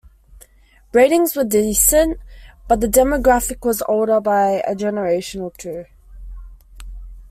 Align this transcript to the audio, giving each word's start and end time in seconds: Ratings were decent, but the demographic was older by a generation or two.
Ratings 0.93 1.35
were 1.35 1.43
decent, 1.43 2.17
but 2.67 2.81
the 2.81 2.87
demographic 2.87 3.63
was 3.63 3.83
older 3.87 4.19
by 4.19 4.63
a 4.65 4.73
generation 4.75 5.41
or 5.41 5.51
two. 5.51 5.85